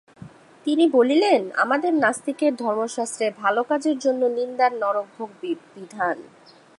তিনি 0.65 0.85
বলিলেন, 0.89 1.41
আমাদের 1.55 1.93
নাস্তিকের 1.93 2.53
ধর্মশাস্ত্রে 2.55 3.25
ভালো 3.39 3.61
কাজের 3.63 3.97
জন্য 3.99 4.21
নিন্দার 4.37 4.71
নরকভোগ 4.73 5.29
বিধান। 5.75 6.17